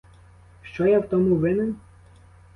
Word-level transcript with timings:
Що 0.61 0.87
я 0.87 0.99
в 0.99 1.09
тому 1.09 1.35
винен? 1.35 1.75